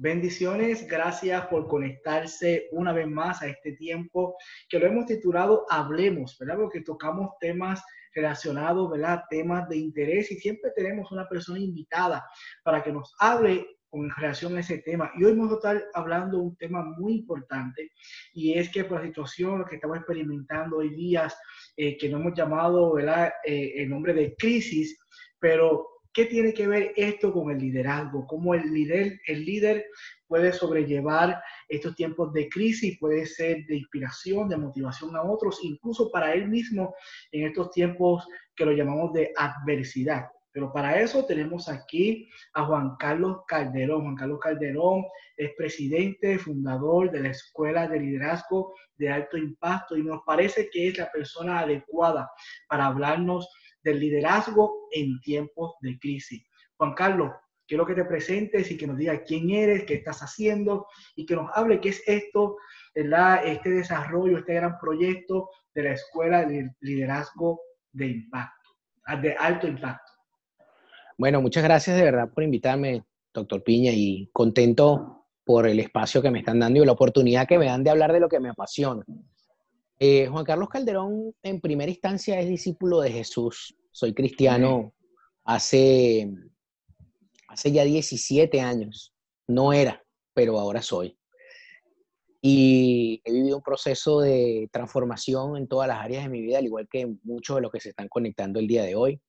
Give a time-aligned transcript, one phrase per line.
[0.00, 4.36] Bendiciones, gracias por conectarse una vez más a este tiempo
[4.68, 6.54] que lo hemos titulado Hablemos, ¿verdad?
[6.54, 7.82] Porque tocamos temas
[8.14, 9.24] relacionados, ¿verdad?
[9.28, 12.24] Temas de interés y siempre tenemos una persona invitada
[12.62, 15.10] para que nos hable con relación a ese tema.
[15.18, 17.90] Y hoy vamos a estar hablando de un tema muy importante
[18.32, 21.36] y es que por la situación que estamos experimentando hoy días,
[21.76, 23.32] eh, que no hemos llamado, ¿verdad?
[23.44, 24.96] Eh, el nombre de crisis,
[25.40, 28.26] pero ¿Qué tiene que ver esto con el liderazgo?
[28.26, 29.86] ¿Cómo el líder, el líder
[30.26, 32.98] puede sobrellevar estos tiempos de crisis?
[32.98, 36.92] Puede ser de inspiración, de motivación a otros, incluso para él mismo
[37.30, 40.26] en estos tiempos que lo llamamos de adversidad.
[40.50, 44.02] Pero para eso tenemos aquí a Juan Carlos Calderón.
[44.02, 45.04] Juan Carlos Calderón
[45.36, 50.88] es presidente, fundador de la Escuela de Liderazgo de Alto Impacto y nos parece que
[50.88, 52.28] es la persona adecuada
[52.68, 53.48] para hablarnos
[53.82, 56.44] del liderazgo en tiempos de crisis.
[56.76, 57.32] Juan Carlos,
[57.66, 61.36] quiero que te presentes y que nos digas quién eres, qué estás haciendo y que
[61.36, 62.56] nos hable qué es esto,
[62.94, 63.46] ¿verdad?
[63.46, 67.60] este desarrollo, este gran proyecto de la Escuela de Liderazgo
[67.92, 68.70] de Impacto,
[69.20, 70.12] de Alto Impacto.
[71.18, 76.30] Bueno, muchas gracias de verdad por invitarme, doctor Piña, y contento por el espacio que
[76.30, 78.50] me están dando y la oportunidad que me dan de hablar de lo que me
[78.50, 79.04] apasiona.
[80.00, 83.76] Eh, Juan Carlos Calderón, en primera instancia, es discípulo de Jesús.
[83.90, 84.92] Soy cristiano
[85.44, 86.30] hace,
[87.48, 89.12] hace ya 17 años.
[89.48, 90.02] No era,
[90.34, 91.18] pero ahora soy.
[92.40, 96.66] Y he vivido un proceso de transformación en todas las áreas de mi vida, al
[96.66, 99.20] igual que muchos de los que se están conectando el día de hoy.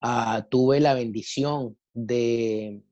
[0.00, 2.84] Ah, tuve la bendición de,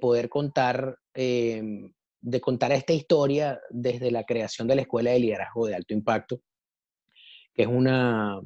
[0.00, 5.66] poder contar, em, de contar esta historia desde la creación de la Escuela de Liderazgo
[5.68, 6.40] de Alto Impacto,
[7.58, 8.40] que es una,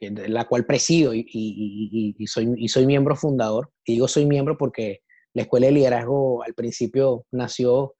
[0.00, 3.70] la cual presido y, soy, y soy miembro fundador.
[3.84, 5.00] Y digo soy miembro porque
[5.34, 7.94] la Escuela de Liderazgo al principio nació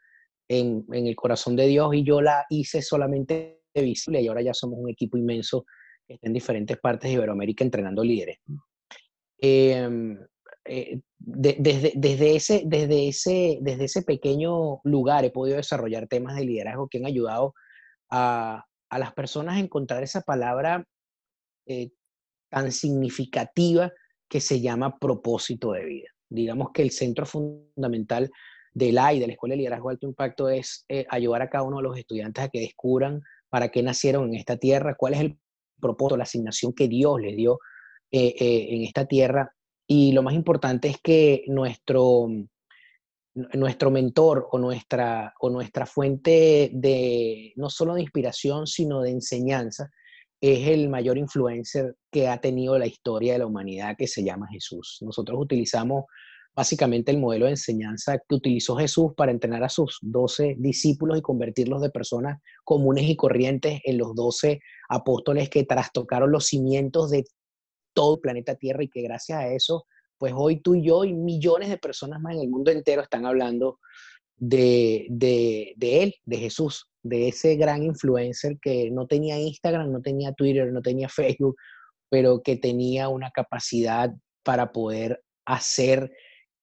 [0.49, 4.79] en, el corazón de Dios y yo la hice solamente visible y ahora ya somos
[4.79, 5.67] un equipo inmenso
[6.07, 8.39] que está en diferentes partes de Iberoamérica entrenando líderes.
[9.39, 10.19] Em,
[10.65, 16.47] eh, desde, desde, ese, desde, ese, desde ese pequeño lugar he podido desarrollar temas de
[16.47, 17.53] liderazgo que han ayudado
[18.11, 20.85] a, a las personas encontrar esa palabra
[21.67, 21.91] eh,
[22.51, 23.93] tan significativa
[24.29, 26.09] que se llama propósito de vida.
[26.29, 28.31] Digamos que el centro fundamental
[28.73, 31.51] de la y de la Escuela de Liderazgo de Alto Impacto es eh, ayudar a
[31.51, 35.15] cada uno de los estudiantes a que descubran para qué nacieron en esta tierra, cuál
[35.15, 35.39] es el
[35.81, 37.59] propósito, la asignación que Dios les dio
[38.11, 39.55] eh, en esta tierra.
[39.87, 42.29] Y lo más importante es que nuestro,
[43.55, 49.91] nuestro mentor o nuestra, o nuestra fuente de no solo de inspiración, sino de enseñanza,
[50.41, 54.49] es el mayor influencer que ha tenido la historia de la humanidad, que se llama
[54.51, 54.99] Jesús.
[55.01, 56.05] Nosotros utilizamos
[56.55, 61.23] básicamente el modelo de enseñanza que utilizó Jesús para entrenar a sus doce discípulos y
[61.23, 67.25] convertirlos de personas comunes y corrientes en los doce apóstoles que trastocaron los cimientos de
[67.95, 69.87] todo el planeta Tierra y que gracias a eso
[70.19, 73.27] pues hoy tú y yo y millones de personas más en el mundo entero están
[73.27, 73.79] hablando
[74.37, 75.07] de,
[75.81, 80.83] él, de Jesús, de ese gran influencer que no tenía Instagram, no tenía Twitter, no
[80.83, 81.57] tenía Facebook,
[82.09, 84.13] pero que tenía una capacidad
[84.43, 86.13] para poder hacer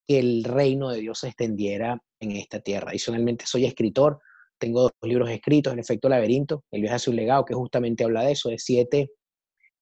[0.07, 2.89] que el reino de Dios se extendiera en esta tierra.
[2.89, 4.19] Adicionalmente, soy escritor,
[4.57, 8.23] tengo dos libros escritos, El efecto laberinto, El viaje hacia un legado, que justamente habla
[8.23, 9.11] de eso, de siete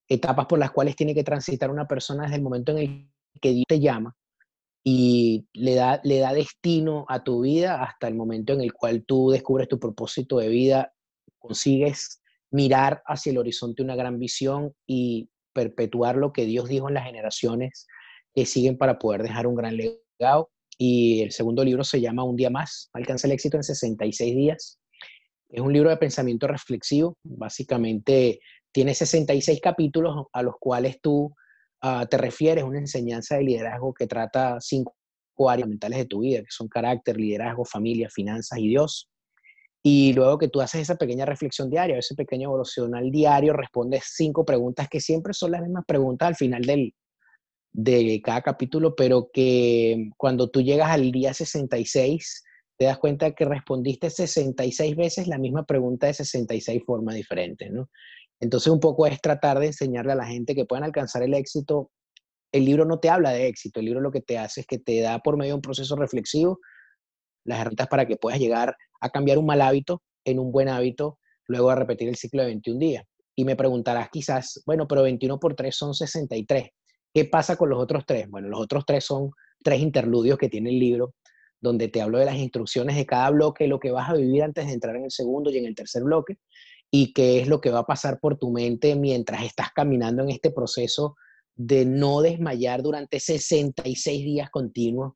[0.08, 3.52] etapas por las cuales tiene que transitar una persona desde el momento en el que
[3.52, 4.16] Dios te llama
[4.82, 9.04] y le da, le da destino a tu vida hasta el momento en el cual
[9.06, 10.92] tú descubres tu propósito de vida,
[11.38, 16.94] consigues mirar hacia el horizonte una gran visión y perpetuar lo que Dios dijo en
[16.94, 17.86] las generaciones
[18.34, 20.50] que siguen para poder dejar un gran legado.
[20.76, 24.78] Y el segundo libro se llama Un día más, alcanza el éxito en 66 días.
[25.48, 28.40] Es un libro de pensamiento reflexivo, básicamente
[28.72, 31.32] tiene 66 capítulos a los cuales tú
[31.86, 34.94] Ah, te refieres a una enseñanza de liderazgo que trata cinco
[35.46, 39.10] áreas mentales de tu vida, que son carácter, liderazgo, familia, finanzas y Dios.
[39.82, 44.46] Y luego que tú haces esa pequeña reflexión diaria, ese pequeño evolucional diario, respondes cinco
[44.46, 46.94] preguntas que siempre son las mismas preguntas al final del,
[47.74, 52.44] de cada capítulo, pero que cuando tú llegas al día 66,
[52.78, 57.90] te das cuenta que respondiste 66 veces la misma pregunta de 66 formas diferentes, ¿no?
[58.40, 61.90] Entonces un poco es tratar de enseñarle a la gente que puedan alcanzar el éxito.
[62.52, 64.78] El libro no te habla de éxito, el libro lo que te hace es que
[64.78, 66.58] te da por medio de un proceso reflexivo
[67.44, 71.18] las herramientas para que puedas llegar a cambiar un mal hábito en un buen hábito,
[71.46, 73.04] luego a repetir el ciclo de 21 días.
[73.36, 76.70] Y me preguntarás quizás, bueno, pero 21 por 3 son 63.
[77.12, 78.28] ¿Qué pasa con los otros tres?
[78.28, 79.30] Bueno, los otros tres son
[79.62, 81.14] tres interludios que tiene el libro
[81.60, 84.66] donde te hablo de las instrucciones de cada bloque, lo que vas a vivir antes
[84.66, 86.38] de entrar en el segundo y en el tercer bloque,
[86.96, 90.30] y qué es lo que va a pasar por tu mente mientras estás caminando en
[90.30, 91.16] este proceso
[91.56, 95.14] de no desmayar durante 66 días continuos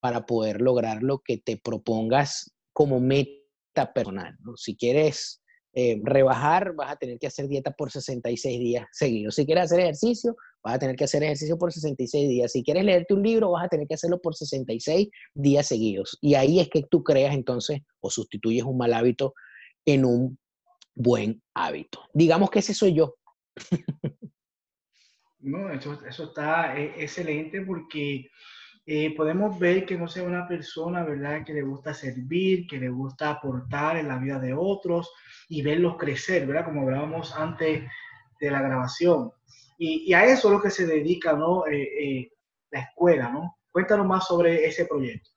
[0.00, 4.36] para poder lograr lo que te propongas como meta personal.
[4.56, 5.40] Si quieres
[5.72, 9.36] eh, rebajar, vas a tener que hacer dieta por 66 días seguidos.
[9.36, 10.34] Si quieres hacer ejercicio,
[10.64, 12.50] vas a tener que hacer ejercicio por 66 días.
[12.50, 16.18] Si quieres leerte un libro, vas a tener que hacerlo por 66 días seguidos.
[16.20, 19.32] Y ahí es que tú creas entonces o sustituyes un mal hábito
[19.86, 20.39] en un
[21.02, 22.06] buen hábito.
[22.12, 23.16] Digamos que ese soy yo.
[25.42, 28.30] No, eso, eso está eh, excelente porque
[28.84, 32.90] eh, podemos ver que no sea una persona, ¿verdad?, que le gusta servir, que le
[32.90, 35.10] gusta aportar en la vida de otros
[35.48, 37.84] y verlos crecer, ¿verdad?, como hablábamos antes
[38.38, 39.32] de la grabación.
[39.78, 42.30] Y, a eso es lo que se dedica, ¿no?, eh,
[42.70, 43.56] la escuela, ¿no?
[43.72, 45.30] Cuéntanos más sobre ese proyecto.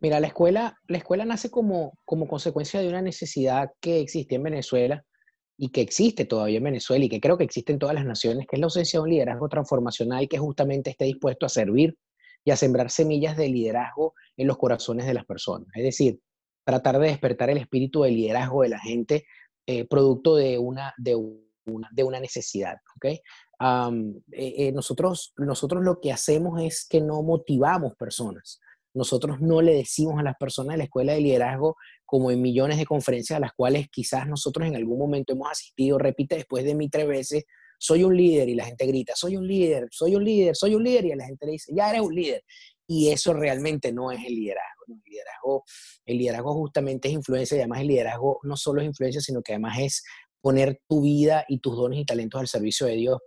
[0.00, 4.44] Mira, la escuela, la escuela nace como, como consecuencia de una necesidad que existe en
[4.44, 5.04] Venezuela
[5.56, 8.46] y que existe todavía en Venezuela y que creo que existe en todas las naciones,
[8.46, 11.98] que es la ausencia de un liderazgo transformacional que justamente esté dispuesto a servir
[12.44, 15.68] y a sembrar semillas de liderazgo en los corazones de las personas.
[15.74, 16.20] Es decir,
[16.64, 19.24] tratar de despertar el espíritu de liderazgo de la gente
[19.66, 22.76] eh, producto de una, de, una, de una necesidad.
[22.96, 23.20] ¿okay?
[24.32, 28.60] Eh, eh, nosotros, nosotros lo que hacemos es que no motivamos personas.
[28.94, 32.78] Nosotros no le decimos a las personas de la escuela de liderazgo como en millones
[32.78, 36.74] de conferencias a las cuales quizás nosotros en algún momento hemos asistido, repite después de
[36.74, 37.44] mí tres veces,
[37.78, 40.82] soy un líder y la gente grita, soy un líder, soy un líder, soy un
[40.82, 42.42] líder y la gente le dice, ya eres un líder.
[42.86, 44.84] Y eso realmente no es el liderazgo.
[44.88, 45.64] El, liderazgo
[46.06, 49.52] el liderazgo justamente es influencia y además el liderazgo no solo es influencia, sino que
[49.52, 50.04] además es
[50.40, 53.18] poner tu vida y tus dones y talentos al servicio de Dios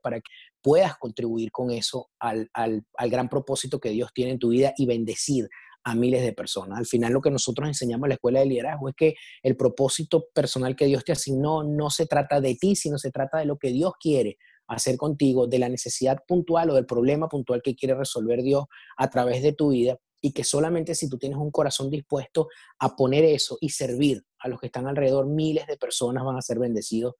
[0.00, 0.30] para que
[0.62, 4.74] puedas contribuir con eso al, al, al gran propósito que Dios tiene en tu vida
[4.76, 5.48] y bendecir
[5.84, 6.78] a miles de personas.
[6.78, 10.26] Al final lo que nosotros enseñamos en la escuela de liderazgo es que el propósito
[10.34, 13.56] personal que Dios te asignó no se trata de ti, sino se trata de lo
[13.56, 17.94] que Dios quiere hacer contigo, de la necesidad puntual o del problema puntual que quiere
[17.94, 18.66] resolver Dios
[18.98, 22.48] a través de tu vida y que solamente si tú tienes un corazón dispuesto
[22.80, 26.42] a poner eso y servir a los que están alrededor, miles de personas van a
[26.42, 27.14] ser bendecidos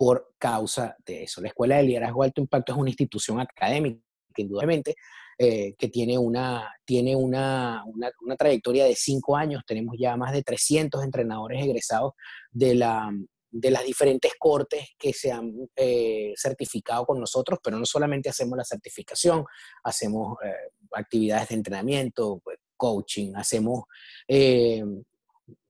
[0.00, 1.42] por causa de eso.
[1.42, 4.00] La Escuela de Liderazgo Alto Impacto es una institución académica
[4.34, 4.94] indudablemente
[5.36, 9.62] eh, que tiene, una, tiene una, una, trayectoria de cinco años.
[9.66, 12.14] Tenemos ya más de 300 entrenadores egresados
[12.50, 13.12] de, la,
[13.50, 18.56] de las diferentes cortes que se han eh, certificado con nosotros, pero no solamente hacemos
[18.56, 19.44] la certificación,
[19.84, 23.82] hacemos eh, actividades de entrenamiento, pues, coaching, hacemos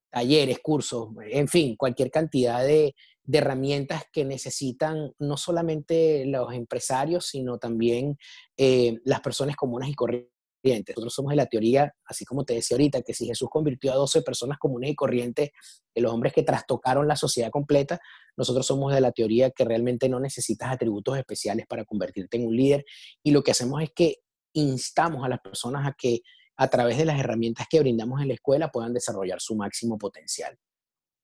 [0.08, 2.94] talleres, cursos, en fin, cualquier cantidad de,
[3.24, 8.18] de herramientas que necesitan no solamente los empresarios, sino también
[8.56, 10.30] eh, las personas comunes y corrientes.
[10.62, 13.96] Nosotros somos de la teoría, así como te decía ahorita, que si Jesús convirtió a
[13.96, 15.50] 12 personas comunes y corrientes,
[15.94, 18.00] los hombres que trastocaron la sociedad completa,
[18.36, 22.56] nosotros somos de la teoría que realmente no necesitas atributos especiales para convertirte en un
[22.56, 22.84] líder.
[23.22, 24.16] Y lo que hacemos es que
[24.52, 26.20] instamos a las personas a que
[26.56, 30.58] a través de las herramientas que brindamos en la escuela puedan desarrollar su máximo potencial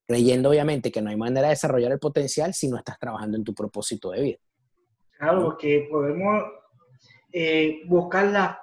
[0.06, 3.44] creyendo obviamente que no hay manera de desarrollar el potencial si no estás trabajando en
[3.44, 4.38] tu propósito de vida.
[5.18, 6.44] Claro, que podemos
[7.32, 8.56] eh, buscar las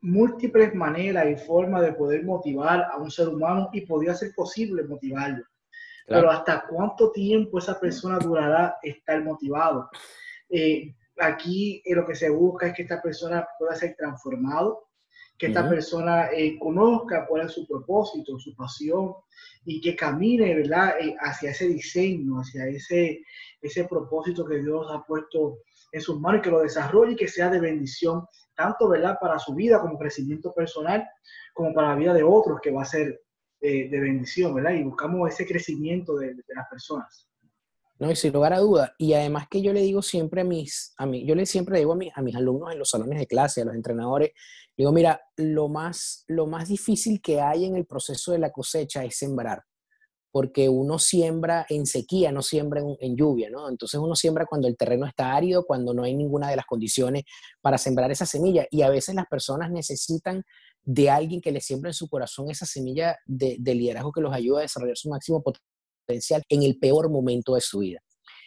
[0.00, 4.82] múltiples maneras y formas de poder motivar a un ser humano y podría ser posible
[4.84, 5.44] motivarlo.
[6.06, 9.88] Pero hasta cuánto tiempo esa persona durará estar motivado.
[10.50, 14.88] Eh, aquí eh, lo que se busca es que esta persona pueda ser transformado,
[15.44, 19.14] que esta persona eh, conozca cuál es su propósito, su pasión
[19.66, 23.22] y que camine, ¿verdad?, eh, hacia ese diseño, hacia ese,
[23.60, 25.58] ese propósito que Dios ha puesto
[25.92, 28.24] en sus manos y que lo desarrolle y que sea de bendición,
[28.56, 31.06] tanto, ¿verdad?, para su vida como crecimiento personal,
[31.52, 33.20] como para la vida de otros, que va a ser
[33.60, 34.72] eh, de bendición, ¿verdad?
[34.72, 37.28] Y buscamos ese crecimiento de, de las personas.
[37.98, 38.94] No, y sin lugar a duda.
[38.98, 41.92] Y además que yo le digo siempre a mis, a mí, yo le siempre digo
[41.92, 44.32] a, a mis alumnos en los salones de clase, a los entrenadores,
[44.76, 49.04] digo, mira, lo más, lo más difícil que hay en el proceso de la cosecha
[49.04, 49.62] es sembrar,
[50.32, 53.68] porque uno siembra en sequía, no siembra en, lluvia, ¿no?
[53.68, 57.22] Entonces uno siembra cuando el terreno está árido, cuando no hay ninguna de las condiciones
[57.60, 58.66] para sembrar esa semilla.
[58.72, 60.42] Y a veces las personas necesitan
[60.82, 64.34] de alguien que les siembre en su corazón esa semilla de, de liderazgo que los
[64.34, 65.73] ayuda a desarrollar su máximo potencial
[66.48, 68.03] en el peor momento de su vida.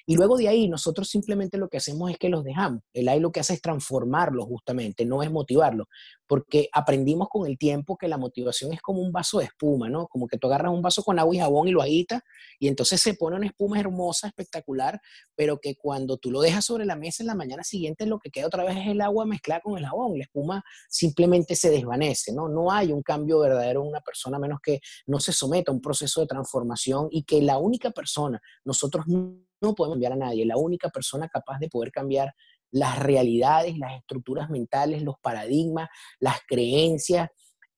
[0.10, 2.82] Y luego de ahí nosotros simplemente lo que hacemos es que los dejamos.
[2.94, 5.88] El AI lo que hace es transformarlos justamente, no es motivarlos,
[6.28, 10.08] porque aprendimos con el tiempo que la motivación es como un vaso de espuma, ¿no?
[10.08, 12.22] Como que tú agarras un vaso con agua y jabón y lo agitas
[12.58, 15.02] y entonces se pone una espuma hermosa, espectacular,
[15.36, 18.32] pero que cuando tú lo dejas sobre la mesa en la mañana siguiente lo que
[18.32, 20.18] queda otra vez es el agua mezclada con el jabón.
[20.18, 22.48] La espuma simplemente se desvanece, ¿no?
[22.48, 25.82] No hay un cambio verdadero en una persona menos que no se someta a un
[25.82, 30.58] proceso de transformación y que la única persona, nosotros no podemos enviar a nadie, la
[30.58, 32.34] única persona capaz de poder cambiar
[32.72, 37.30] las realidades, las estructuras mentales, los paradigmas, las creencias,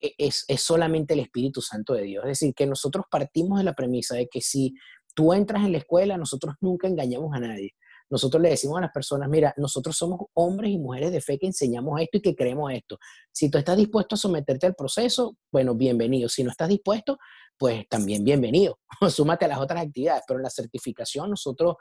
[0.01, 2.23] e, es, es, solamente el Espíritu Santo de Dios.
[2.23, 4.73] Es decir, que nosotros partimos de la premisa de que si
[5.13, 7.73] tú entras en la escuela, nosotros nunca engañamos a nadie.
[8.09, 11.45] Nosotros le decimos a las personas, mira, nosotros somos hombres y mujeres de fe que
[11.45, 12.97] enseñamos esto y que creemos esto.
[13.31, 16.27] Si tú estás dispuesto a someterte al proceso, bueno, bienvenido.
[16.27, 17.19] Si no estás dispuesto,
[17.59, 18.79] pues también bienvenido.
[19.09, 21.75] Súmate a las otras actividades, pero en la certificación nosotros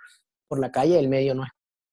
[0.49, 1.44] por la calle del medio no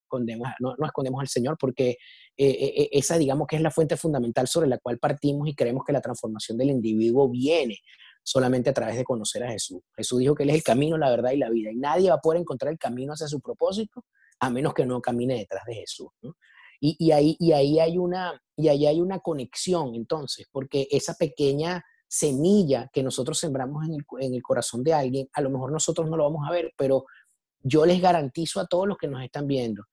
[0.04, 1.92] escondemos, no, escondemos al Señor porque
[2.36, 5.84] eh, eh, esa digamos que es la fuente fundamental sobre la cual partimos y creemos
[5.86, 7.78] que la transformación del individuo viene
[8.24, 9.82] solamente a través de conocer a Jesús.
[9.96, 12.16] Jesús dijo que Él es el camino, la verdad y la vida y nadie va
[12.16, 14.04] a poder encontrar el camino hacia su propósito
[14.40, 16.08] a menos que no camine detrás de Jesús.
[16.82, 21.84] Y, ahí, y, ahí hay una, y ahí hay una conexión entonces, porque esa pequeña
[22.16, 26.24] semilla que nosotros sembramos en el, corazón de alguien, a lo mejor nosotros no lo
[26.24, 27.06] vamos a ver, pero
[27.60, 29.84] yo les garantizo a todos los que nos están viendo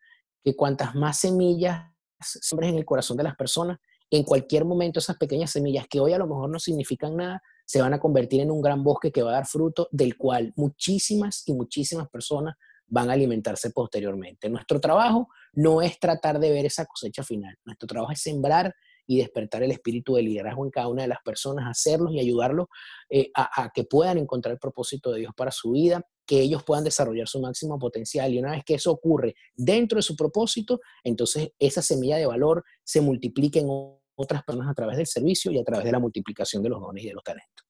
[0.44, 5.16] que cuantas más semillas sembres en el corazón de las personas, en cualquier momento esas
[5.16, 8.52] pequeñas semillas que hoy a lo mejor no significan nada, se van a convertir en
[8.52, 12.54] un gran bosque que va a dar fruto, del cual muchísimas y muchísimas personas
[12.86, 14.48] van a alimentarse posteriormente.
[14.48, 18.72] Nuestro trabajo no es tratar de ver esa cosecha final, nuestro trabajo es sembrar
[19.06, 22.66] y despertar el espíritu de liderazgo en cada una de las personas, hacerlos y ayudarlos
[23.10, 26.84] eh, a, que puedan encontrar el propósito de Dios para su vida, que ellos puedan
[26.84, 28.32] desarrollar su máximo potencial.
[28.32, 32.64] Y una vez que eso ocurre dentro de su propósito, entonces esa semilla de valor
[32.84, 33.66] se multiplica en
[34.14, 37.04] otras personas a través del servicio y a través de la multiplicación de los dones
[37.04, 37.66] y de los talentos.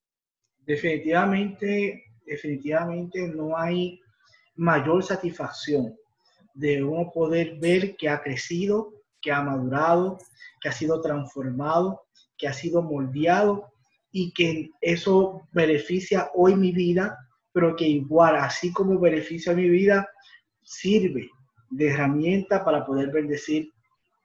[0.59, 3.99] Definitivamente, definitivamente no hay
[4.55, 5.95] mayor satisfacción
[6.53, 10.19] de uno poder ver que ha crecido, que ha madurado,
[10.61, 12.03] que ha sido transformado,
[12.37, 13.71] que ha sido moldeado
[14.11, 17.17] y que eso beneficia hoy mi vida,
[17.51, 20.07] pero que igual, así como beneficia mi vida,
[20.61, 21.29] sirve
[21.71, 23.71] de herramienta para poder bendecir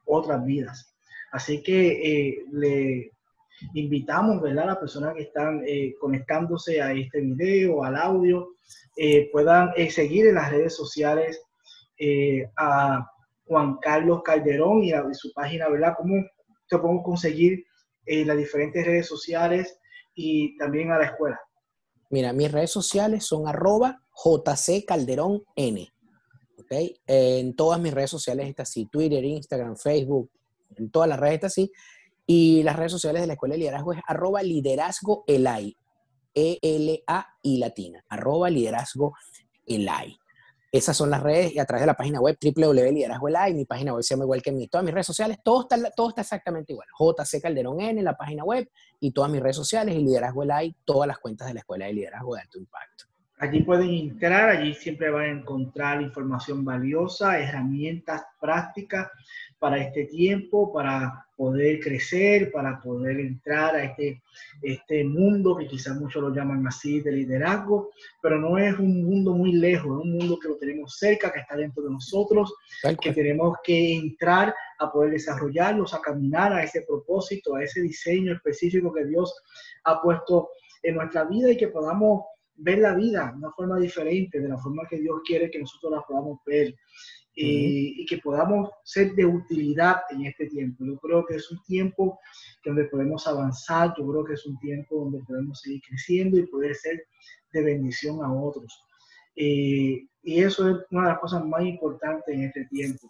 [0.05, 0.95] otras vidas.
[1.33, 3.11] Así que eh, le
[3.75, 4.65] invitamos, ¿verdad?
[4.65, 8.49] A las personas que están eh, conectándose a este video, al audio,
[8.97, 11.43] eh, puedan seguir en las redes sociales
[12.57, 13.05] a
[13.49, 15.95] Juan Carlos Calderón y, su página, ¿verdad?
[15.97, 16.15] ¿Cómo
[16.69, 17.65] te podemos conseguir
[18.07, 19.79] en las diferentes redes sociales
[20.15, 21.41] y también a la escuela?
[22.11, 25.89] Mira, mis redes sociales son arroba JC Calderón N.
[26.59, 26.97] ¿okay?
[27.07, 30.31] En todas mis redes sociales está así, Twitter, Instagram, Facebook,
[30.77, 31.73] en todas las redes está así.
[32.27, 35.75] Y las redes sociales de la Escuela de Liderazgo es arroba liderazgo elai,
[36.35, 39.15] E-L-A-I latina, arroba liderazgo
[39.65, 40.15] elai.
[40.71, 44.03] Esas son las redes y a través de la página web www.liderazgoelai, mi página web
[44.03, 46.89] se llama igual que mi, todas mis redes sociales, todo está, todo está exactamente igual.
[46.99, 48.69] JC Calderón N, la página web
[49.01, 51.95] y todas mis redes sociales y Liderazgo Elai, todas las cuentas de la Escuela de
[51.95, 53.05] Liderazgo de Alto Impacto.
[53.41, 59.09] Allí pueden entrar, allí siempre van a encontrar información valiosa, herramientas prácticas
[59.59, 64.23] para este tiempo, para poder crecer, para poder entrar a este,
[64.63, 69.33] este mundo que quizás muchos lo llaman así de liderazgo, pero no es un mundo
[69.35, 72.55] muy lejos, es un mundo que lo tenemos cerca, que está dentro de nosotros,
[73.01, 78.33] que tenemos que entrar a poder desarrollarlos, a caminar a ese propósito, a ese diseño
[78.35, 79.33] específico que Dios
[79.85, 80.51] ha puesto
[80.83, 82.25] en nuestra vida y que podamos
[82.57, 85.93] ver la vida de una forma diferente, de la forma que Dios quiere que nosotros
[85.93, 86.75] la podamos ver
[87.41, 90.85] y que podamos ser de utilidad en este tiempo.
[90.85, 92.19] Yo creo que es un tiempo
[92.65, 96.75] donde podemos avanzar, yo creo que es un tiempo donde podemos seguir creciendo y poder
[96.75, 97.05] ser
[97.53, 98.85] de bendición a otros.
[99.37, 103.09] Eh, y eso es una de las cosas más importantes en este tiempo.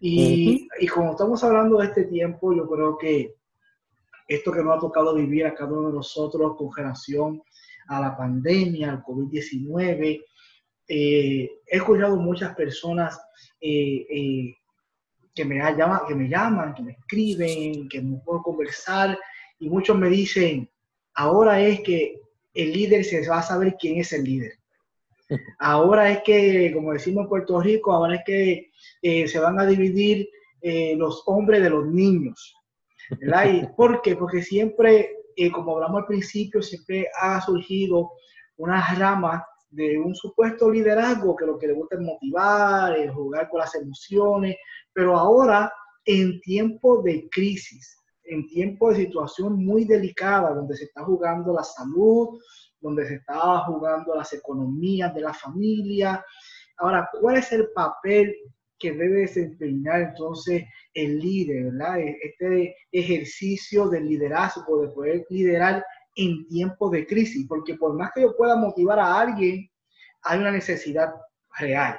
[0.00, 3.34] Y, y como estamos hablando de este tiempo, yo creo que
[4.26, 7.42] esto que nos ha tocado vivir a cada uno de nosotros con relación
[7.88, 10.24] a la pandemia, al COVID-19,
[10.88, 13.20] eh, he escuchado muchas personas
[13.60, 14.56] eh, eh,
[15.34, 19.18] que, me llaman, que me llaman, que me escriben, que me puedo conversar
[19.58, 20.70] y muchos me dicen,
[21.14, 22.22] ahora es que
[22.54, 24.52] el líder se va a saber quién es el líder.
[25.58, 30.26] Ahora es que, como decimos en Puerto Rico, ahora es que se van a dividir
[30.96, 32.56] los hombres de los niños.
[33.76, 34.16] ¿Por qué?
[34.16, 35.10] Porque siempre,
[35.52, 38.12] como hablamos al principio, siempre ha surgido
[38.56, 43.48] una rama de un supuesto liderazgo que lo que le gusta es motivar, es jugar
[43.48, 44.56] con las emociones,
[44.92, 45.72] pero ahora
[46.04, 51.64] en tiempos de crisis, en tiempos de situación muy delicada, donde se está jugando la
[51.64, 52.40] salud,
[52.80, 56.24] donde se está jugando las economías de la familia.
[56.78, 58.34] Ahora, ¿cuál es el papel
[58.78, 62.00] que debe desempeñar entonces el líder, ¿verdad?
[62.00, 65.84] E-, este ejercicio del liderazgo, de poder liderar
[66.18, 69.70] en tiempos de crisis, porque por más que yo pueda motivar a alguien,
[70.22, 71.14] hay una necesidad
[71.58, 71.98] real.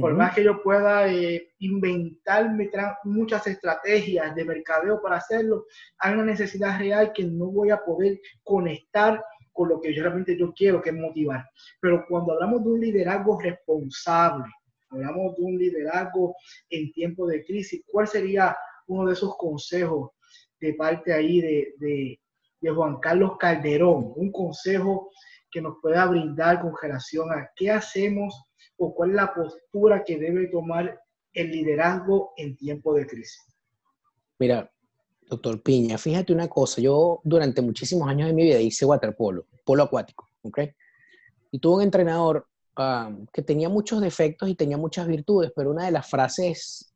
[0.00, 2.70] Por más que yo pueda eh, inventarme
[3.02, 5.66] muchas estrategias de mercadeo para hacerlo,
[5.98, 9.20] hay una necesidad real que no voy a poder conectar
[9.52, 11.44] con lo que yo realmente yo quiero, que es motivar.
[11.80, 14.44] Pero cuando hablamos de un liderazgo responsable,
[14.90, 16.36] hablamos de un liderazgo
[16.68, 20.12] en tiempos de crisis, ¿cuál sería uno de esos consejos
[20.60, 22.20] de parte ahí de, de,
[22.60, 24.12] de Juan Carlos Calderón?
[24.16, 25.10] Un consejo
[25.50, 28.44] que nos pueda brindar con relación a qué hacemos
[28.76, 31.00] o cuál es la postura que debe tomar
[31.32, 33.42] el liderazgo en tiempos de crisis.
[34.38, 34.70] Mira,
[35.28, 39.82] doctor Piña, fíjate una cosa, yo durante muchísimos años de mi vida hice waterpolo, polo
[39.82, 40.60] acuático, ¿ok?
[41.50, 42.46] Y tuve un entrenador
[43.32, 46.94] que tenía muchos defectos y tenía muchas virtudes, pero una de las frases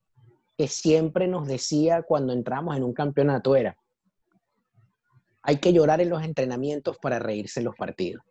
[0.57, 3.77] que siempre nos decía cuando entramos en un campeonato era,
[5.45, 8.25] hay que llorar en los entrenamientos para reírse en los partidos.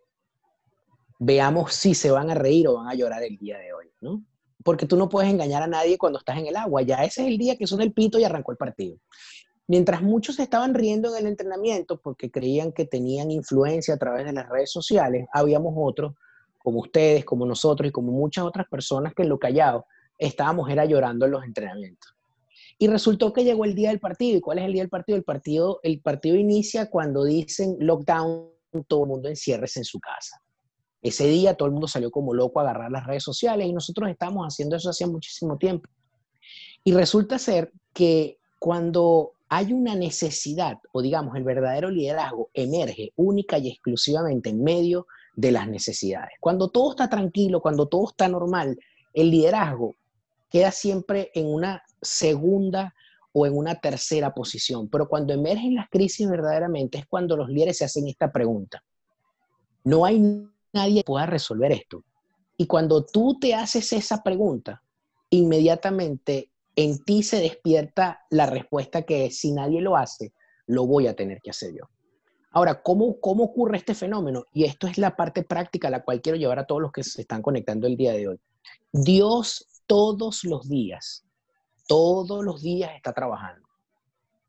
[1.19, 4.23] Veamos si se van a reír o van a llorar el día de hoy, ¿no?
[4.63, 6.81] Porque tú no puedes engañar a nadie cuando estás en el agua.
[6.81, 8.97] Ya ese es el día que son el pito y arrancó el partido.
[9.67, 14.33] Mientras muchos estaban riendo en el entrenamiento porque creían que tenían influencia a través de
[14.33, 16.15] las redes sociales, habíamos otros
[16.57, 19.85] como ustedes, como nosotros y como muchas otras personas que en lo callado
[20.17, 22.15] estábamos era llorando en los entrenamientos.
[22.77, 24.37] Y resultó que llegó el día del partido.
[24.37, 25.17] ¿Y cuál es el día del partido?
[25.17, 28.49] El partido, el partido inicia cuando dicen lockdown,
[28.87, 30.41] todo el mundo enciérrese en su casa.
[31.01, 34.09] Ese día todo el mundo salió como loco a agarrar las redes sociales y nosotros
[34.09, 35.89] estábamos haciendo eso hace muchísimo tiempo.
[36.83, 43.57] Y resulta ser que cuando hay una necesidad, o digamos, el verdadero liderazgo emerge única
[43.57, 46.31] y exclusivamente en medio de las necesidades.
[46.39, 48.79] Cuando todo está tranquilo, cuando todo está normal,
[49.13, 49.95] el liderazgo
[50.49, 52.93] queda siempre en una segunda
[53.31, 54.87] o en una tercera posición.
[54.89, 58.83] Pero cuando emergen las crisis verdaderamente es cuando los líderes se hacen esta pregunta.
[59.83, 62.03] No hay nadie que pueda resolver esto.
[62.57, 64.81] Y cuando tú te haces esa pregunta,
[65.31, 70.33] inmediatamente en ti se despierta la respuesta que si nadie lo hace,
[70.67, 71.89] lo voy a tener que hacer yo.
[72.51, 74.45] Ahora, ¿cómo, ¿cómo ocurre este fenómeno?
[74.53, 77.03] Y esto es la parte práctica a la cual quiero llevar a todos los que
[77.03, 78.39] se están conectando el día de hoy.
[78.91, 81.25] Dios todos los días,
[81.87, 83.67] todos los días está trabajando.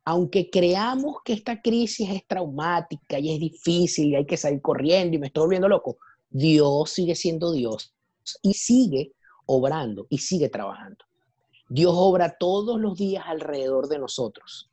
[0.05, 5.17] Aunque creamos que esta crisis es traumática y es difícil y hay que salir corriendo
[5.17, 5.97] y me estoy volviendo loco,
[6.29, 7.95] Dios sigue siendo Dios
[8.43, 9.13] y sigue
[9.47, 11.05] obrando y sigue trabajando.
[11.69, 14.71] Dios obra todos los días alrededor de nosotros.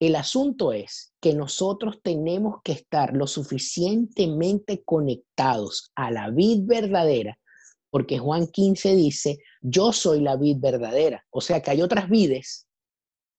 [0.00, 7.36] El asunto es que nosotros tenemos que estar lo suficientemente conectados a la vid verdadera,
[7.90, 11.24] porque Juan 15 dice, yo soy la vid verdadera.
[11.30, 12.66] O sea que hay otras vides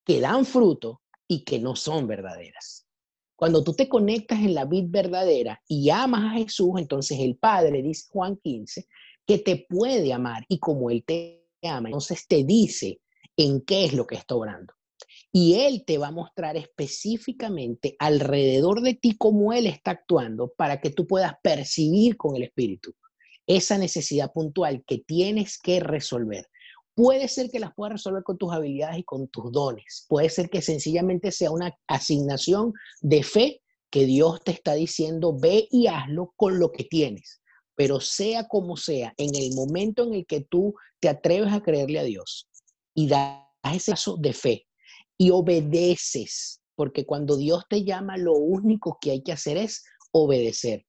[0.05, 2.87] que dan fruto y que no son verdaderas.
[3.35, 7.81] Cuando tú te conectas en la vid verdadera y amas a Jesús, entonces el Padre,
[7.81, 8.87] dice Juan 15,
[9.25, 12.99] que te puede amar y como Él te ama, entonces te dice
[13.37, 14.73] en qué es lo que está obrando.
[15.31, 20.81] Y Él te va a mostrar específicamente alrededor de ti cómo Él está actuando para
[20.81, 22.95] que tú puedas percibir con el Espíritu
[23.49, 26.47] esa necesidad puntual que tienes que resolver.
[26.93, 30.05] Puede ser que las puedas resolver con tus habilidades y con tus dones.
[30.07, 35.67] Puede ser que sencillamente sea una asignación de fe que Dios te está diciendo, ve
[35.71, 37.41] y hazlo con lo que tienes.
[37.75, 41.99] Pero sea como sea, en el momento en el que tú te atreves a creerle
[41.99, 42.47] a Dios
[42.93, 43.39] y das
[43.73, 44.67] ese paso de fe,
[45.17, 50.85] y obedeces, porque cuando Dios te llama, lo único que hay que hacer es obedecer.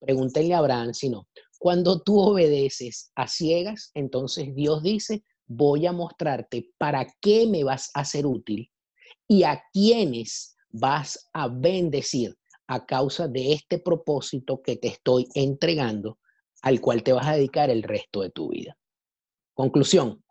[0.00, 1.26] Pregúntenle a Abraham si no.
[1.64, 7.90] Cuando tú obedeces a ciegas, entonces Dios dice, voy a mostrarte para qué me vas
[7.94, 8.70] a ser útil
[9.26, 16.18] y a quiénes vas a bendecir a causa de este propósito que te estoy entregando,
[16.60, 18.76] al cual te vas a dedicar el resto de tu vida.
[19.54, 20.22] Conclusión,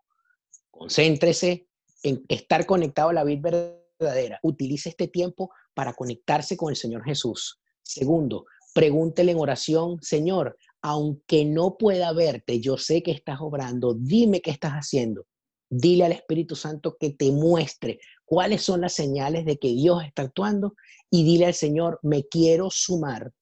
[0.70, 1.66] concéntrese
[2.04, 4.38] en estar conectado a la vida verdadera.
[4.44, 7.58] Utilice este tiempo para conectarse con el Señor Jesús.
[7.82, 14.42] Segundo, pregúntele en oración, Señor, aunque no pueda verte, yo sé que estás obrando, dime
[14.42, 15.26] qué estás haciendo.
[15.70, 20.22] Dile al Espíritu Santo que te muestre cuáles son las señales de que Dios está
[20.22, 20.74] actuando
[21.10, 23.32] y dile al Señor, me quiero sumar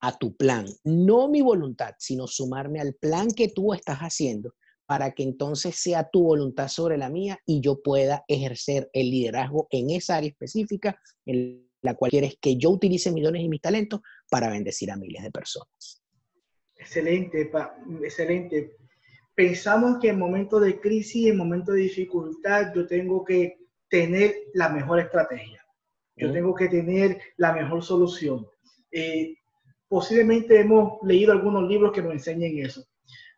[0.00, 4.52] a tu plan, no mi voluntad, sino sumarme al plan que tú estás haciendo
[4.86, 9.68] para que entonces sea tu voluntad sobre la mía y yo pueda ejercer el liderazgo
[9.70, 13.60] en esa área específica en la cual quieres que yo utilice mis dones y mis
[13.60, 16.02] talentos para bendecir a miles de personas.
[16.76, 17.50] Excelente,
[18.02, 18.76] excelente.
[19.34, 23.58] Pensamos que en momentos de crisis, en momentos de dificultad, yo tengo que
[23.88, 25.64] tener la mejor estrategia.
[26.16, 28.46] Yo tengo que tener la mejor solución.
[28.90, 29.34] Eh,
[29.88, 32.84] posiblemente hemos leído algunos libros que nos enseñen eso,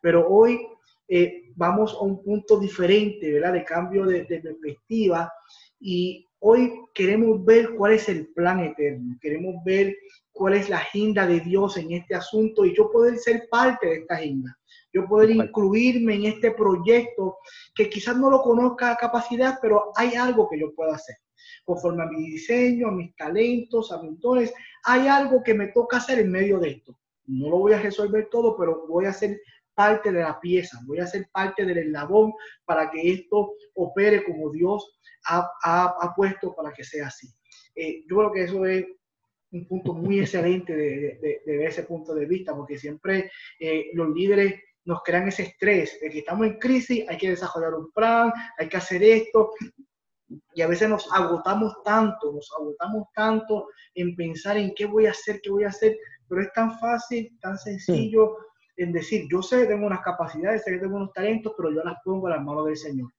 [0.01, 0.65] pero hoy
[1.07, 3.53] eh, vamos a un punto diferente, ¿verdad?
[3.53, 5.31] De cambio de, perspectiva
[5.79, 9.95] y hoy queremos ver cuál es el plan eterno, queremos ver
[10.39, 13.95] cuál es la agenda de Dios en este asunto y yo poder ser parte de
[13.95, 14.57] esta agenda,
[14.93, 17.39] yo poder incluirme en este proyecto
[17.75, 21.17] que quizás no lo conozca a capacidad, pero hay algo que yo puedo hacer.
[21.65, 24.53] Conforme a mi diseño, a mis talentos, a mis dones,
[24.85, 26.97] hay algo que me toca hacer en medio de esto.
[27.25, 29.41] No lo voy a resolver todo, pero voy a hacer
[29.73, 32.31] parte de la pieza, voy a ser parte del eslabón
[32.63, 37.27] para que esto opere como Dios ha, puesto para que sea así.
[37.75, 38.85] Eh, yo creo que eso es
[39.51, 44.61] un punto muy excelente de, de, ese punto de vista, porque siempre eh, los líderes
[44.85, 48.67] nos crean ese estrés de que estamos en crisis, hay que desarrollar un plan, hay
[48.67, 49.51] que hacer esto,
[50.53, 55.11] y a veces nos agotamos tanto, nos agotamos tanto en pensar en qué voy a
[55.11, 58.37] hacer, qué voy a hacer, pero es tan fácil, tan sencillo
[58.77, 61.83] en decir, yo sé que tengo unas capacidades, sé que tengo unos talentos, pero yo
[61.83, 63.11] las pongo a las manos del Señor.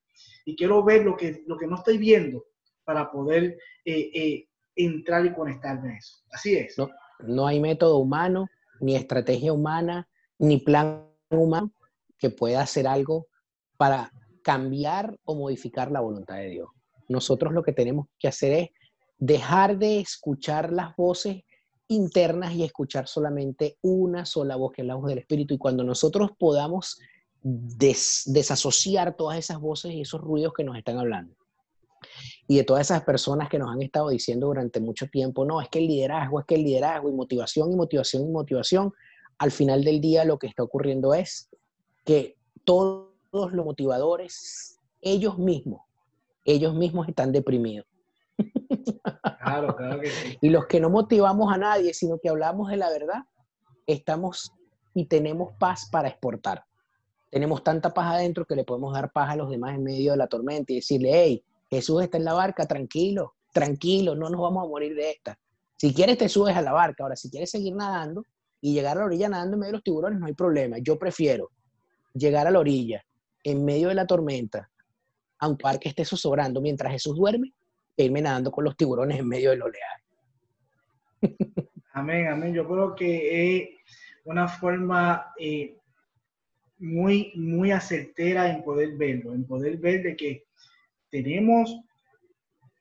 [0.44, 2.46] Y quiero ver lo que, lo que no estoy viendo
[2.84, 4.48] para poder eh, eh,
[4.84, 6.18] entrar y conectarme a eso.
[6.32, 6.76] Así es.
[6.78, 6.88] No,
[7.20, 8.48] no hay método humano,
[8.80, 11.72] ni estrategia humana, ni plan humano
[12.18, 13.26] que pueda hacer algo
[13.76, 14.12] para
[14.42, 16.68] cambiar o modificar la voluntad de Dios.
[17.08, 18.68] Nosotros lo que tenemos que hacer es
[19.18, 21.42] dejar de escuchar las voces
[21.88, 25.54] internas y escuchar solamente una sola voz, que es la voz del Espíritu.
[25.54, 26.98] Y cuando nosotros podamos
[27.42, 31.34] desasociar todas esas voces y esos ruidos que nos están hablando,
[32.46, 35.68] y de todas esas personas que nos han estado diciendo durante mucho tiempo, no, es
[35.68, 38.92] que el liderazgo, es que el liderazgo y motivación y motivación y motivación,
[39.38, 41.48] al final del día lo que está ocurriendo es
[42.04, 45.82] que todos los motivadores, ellos mismos,
[46.44, 47.86] ellos mismos están deprimidos.
[49.42, 50.38] Claro, claro que sí.
[50.40, 53.24] Y los que no motivamos a nadie, sino que hablamos de la verdad,
[53.86, 54.52] estamos
[54.94, 56.64] y tenemos paz para exportar.
[57.30, 60.18] Tenemos tanta paz adentro que le podemos dar paz a los demás en medio de
[60.18, 64.64] la tormenta y decirle, hey, Jesús está en la barca, tranquilo, tranquilo, no nos vamos
[64.64, 65.38] a morir de esta.
[65.76, 68.26] Si quieres te subes a la barca, ahora si quieres seguir nadando
[68.60, 70.78] y llegar a la orilla nadando en medio de los tiburones, no hay problema.
[70.78, 71.50] Yo prefiero
[72.12, 73.02] llegar a la orilla
[73.44, 74.68] en medio de la tormenta,
[75.38, 77.54] aunque un parque esté zozobrando mientras Jesús duerme,
[77.96, 80.02] irme nadando con los tiburones en medio del oleaje.
[81.92, 82.54] Amén, amén.
[82.54, 83.68] Yo creo que es
[84.24, 85.76] una forma eh,
[86.78, 90.44] muy, muy acertera en poder verlo, en poder ver de que
[91.10, 91.78] tenemos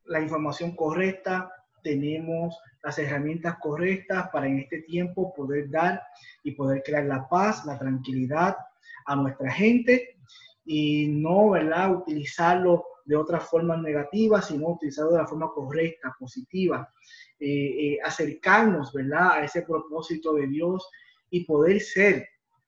[0.05, 1.51] la información correcta,
[1.83, 6.01] tenemos las herramientas correctas para en este tiempo poder dar
[6.43, 8.57] y poder crear la paz, la tranquilidad
[9.05, 10.17] a nuestra gente
[10.65, 16.93] y no, ¿verdad?, utilizarlo de otra forma negativa, sino utilizarlo de la forma correcta, positiva,
[17.39, 20.87] eh, eh, acercarnos, ¿verdad?, a ese propósito de Dios
[21.31, 22.27] y poder ser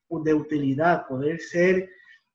[0.09, 1.89] de utilidad, poder ser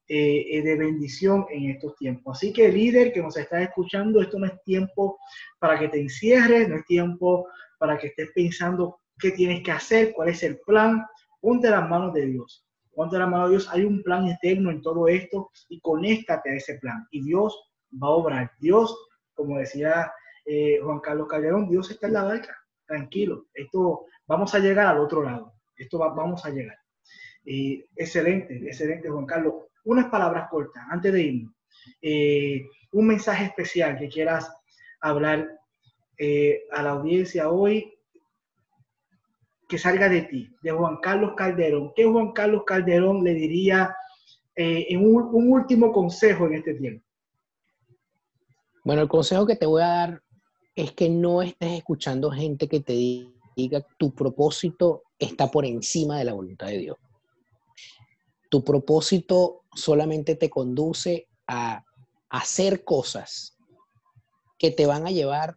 [0.07, 2.37] eh, de bendición en estos tiempos.
[2.37, 5.19] Así que líder que nos está escuchando, esto no es tiempo
[5.59, 10.13] para que te encierres, no es tiempo para que estés pensando qué tienes que hacer,
[10.13, 11.05] cuál es el plan.
[11.41, 12.65] Ponte las manos de Dios.
[12.93, 13.69] Ponte las manos de Dios.
[13.71, 17.07] Hay un plan eterno en todo esto y conéctate a ese plan.
[17.11, 17.57] Y Dios
[17.91, 18.51] va a obrar.
[18.59, 18.95] Dios,
[19.33, 20.11] como decía
[20.49, 24.99] eh, Juan Carlos Calderón, Dios está en la barca, tranquilo, esto vamos a llegar al
[24.99, 26.77] otro lado, esto vamos a llegar.
[27.43, 29.66] excelente, excelente Juan Carlos.
[29.87, 31.53] Unas palabras cortas antes de irnos.
[32.01, 34.51] Eh, un mensaje especial que quieras
[35.01, 35.47] hablar
[36.17, 37.93] eh, a la audiencia hoy
[39.69, 41.91] que salga de ti, de Juan Carlos Calderón.
[41.95, 43.95] ¿Qué Juan Carlos Calderón le diría
[44.55, 47.05] en un último consejo en este tiempo?
[48.83, 50.23] Bueno, el consejo que te voy a dar
[50.73, 52.93] es que no estés escuchando gente que te
[53.57, 56.97] diga tu propósito está por encima de la voluntad de Dios.
[58.49, 61.83] Tu propósito solamente te conduce a
[62.29, 63.57] hacer cosas
[64.57, 65.55] que te van a llevar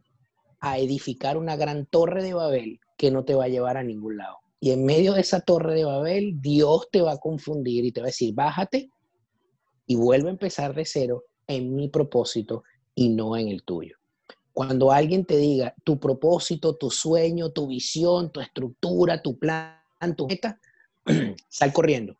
[0.60, 4.18] a edificar una gran torre de Babel que no te va a llevar a ningún
[4.18, 4.36] lado.
[4.60, 8.00] Y en medio de esa torre de Babel, Dios te va a confundir y te
[8.00, 8.90] va a decir, bájate
[9.86, 12.62] y vuelve a empezar de cero en mi propósito
[12.94, 13.96] y no en el tuyo.
[14.52, 19.80] Cuando alguien te diga tu propósito, tu sueño, tu visión, tu estructura, tu plan
[20.16, 20.58] tu meta,
[21.48, 22.18] sal corriendo,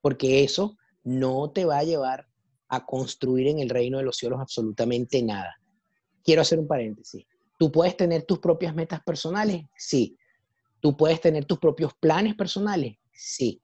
[0.00, 2.26] porque eso no te va a llevar
[2.68, 5.54] a construir en el reino de los cielos absolutamente nada.
[6.24, 7.26] Quiero hacer un paréntesis.
[7.58, 9.64] ¿Tú puedes tener tus propias metas personales?
[9.76, 10.16] Sí.
[10.80, 12.96] ¿Tú puedes tener tus propios planes personales?
[13.12, 13.60] Sí.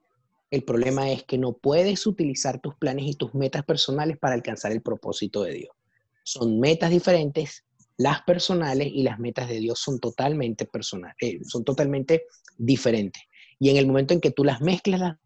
[0.51, 4.73] El problema es que no puedes utilizar tus planes y tus metas personales para alcanzar
[4.73, 5.77] el propósito de Dios.
[6.23, 7.65] Son metas diferentes,
[7.97, 12.25] las personales y las metas de Dios son totalmente personales, eh, son totalmente
[12.57, 13.23] diferentes.
[13.59, 15.19] Y en el momento en que tú las mezclas las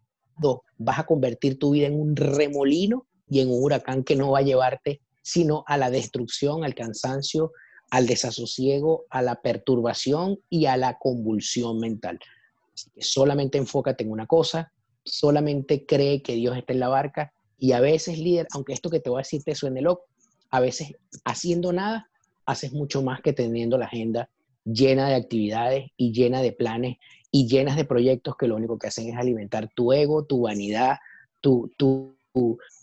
[0.78, 4.40] vas a convertir tu vida en un remolino y en un huracán que no va
[4.40, 7.52] a llevarte sino a la destrucción, al cansancio,
[7.90, 12.18] al desasosiego, a la perturbación y a la convulsión mental.
[12.98, 14.72] Solamente enfócate en una cosa,
[15.04, 18.98] solamente cree que Dios está en la barca y a veces, líder, aunque esto que
[18.98, 20.06] te voy a decir te suene loco,
[20.50, 22.10] a veces haciendo nada,
[22.44, 24.28] haces mucho más que teniendo la agenda
[24.64, 26.96] llena de actividades y llena de planes
[27.34, 30.98] y llenas de proyectos que lo único que hacen es alimentar tu ego, tu vanidad,
[31.40, 32.14] tu, tu,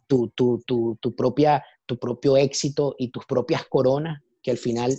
[0.08, 0.28] tu,
[0.66, 4.96] tu, tu propia, tu propio éxito y tus propias coronas, que al final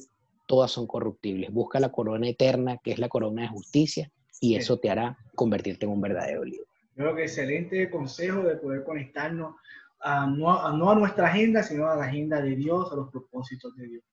[0.46, 1.52] todas son corruptibles.
[1.52, 4.10] Busca la corona eterna, que es la corona de justicia,
[4.40, 6.66] y eso te hará convertirte en un verdadero líder.
[6.94, 9.56] Yo creo que excelente consejo de poder conectarnos
[10.00, 13.10] a, no, a, no a nuestra agenda, sino a la agenda de Dios, a los
[13.10, 14.04] propósitos de Dios.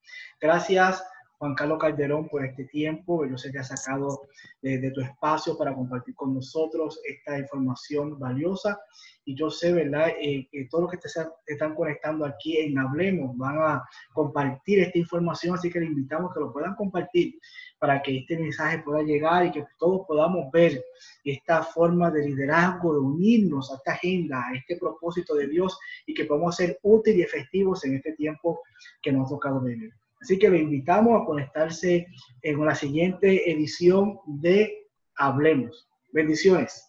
[0.41, 1.04] Gracias
[1.39, 3.23] Juan Carlos Calderón, por este tiempo.
[3.26, 4.28] Yo sé que has sacado
[4.62, 8.80] de, tu espacio para compartir con nosotros esta información valiosa.
[9.23, 11.10] Y yo sé, ¿verdad?, eh, que todos los que te,
[11.45, 16.34] están conectando aquí en Hablemos van a compartir esta información, así que le invitamos a
[16.34, 17.36] que lo puedan compartir
[17.78, 20.84] para que este mensaje pueda llegar y que todos podamos ver
[21.23, 26.15] esta forma de liderazgo, de unirnos a esta agenda, a este propósito de Dios y
[26.15, 28.62] que podamos ser útiles y efectivos en este tiempo
[29.02, 29.91] que nos ha tocado vivir.
[30.21, 32.08] Así que lo invitamos a conectarse
[32.41, 35.89] en la siguiente edición de Hablemos.
[36.12, 36.87] Bendiciones.